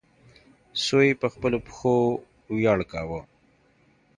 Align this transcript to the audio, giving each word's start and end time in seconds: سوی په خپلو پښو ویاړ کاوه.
سوی 0.85 1.09
په 1.21 1.27
خپلو 1.33 1.57
پښو 1.65 1.95
ویاړ 2.55 2.79
کاوه. 2.91 3.21